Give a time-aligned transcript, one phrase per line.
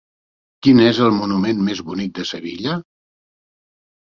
[0.67, 2.79] Quin és el monument més bonic de Sevilla?